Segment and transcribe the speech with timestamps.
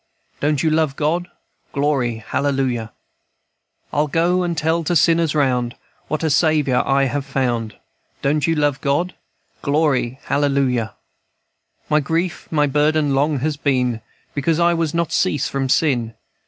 [0.39, 1.27] Don't you love God?
[1.73, 2.91] Glory, hallelujah!
[3.93, 5.75] "I'll go and tell to sinners round
[6.07, 7.75] What a kind Saviour I have found.
[8.23, 9.13] Don't you love God?
[9.61, 10.95] Glory, hallelujah!
[11.87, 14.01] "My grief my burden long has been,
[14.33, 16.15] Because I was not cease from sin.